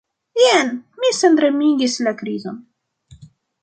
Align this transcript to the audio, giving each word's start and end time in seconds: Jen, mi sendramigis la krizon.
Jen, 0.43 0.71
mi 1.03 1.13
sendramigis 1.19 2.01
la 2.09 2.17
krizon. 2.25 2.61